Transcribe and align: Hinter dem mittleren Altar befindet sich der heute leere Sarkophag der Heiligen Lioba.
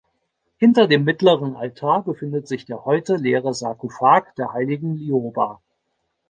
Hinter 0.57 0.87
dem 0.87 1.03
mittleren 1.03 1.55
Altar 1.55 2.01
befindet 2.03 2.47
sich 2.47 2.65
der 2.65 2.85
heute 2.85 3.17
leere 3.17 3.53
Sarkophag 3.53 4.33
der 4.35 4.51
Heiligen 4.51 4.95
Lioba. 4.95 5.61